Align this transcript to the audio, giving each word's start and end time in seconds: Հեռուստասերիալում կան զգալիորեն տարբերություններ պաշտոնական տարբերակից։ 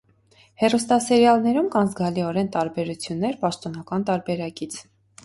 Հեռուստասերիալում 0.61 1.69
կան 1.75 1.91
զգալիորեն 1.91 2.49
տարբերություններ 2.55 3.37
պաշտոնական 3.45 4.07
տարբերակից։ 4.09 4.81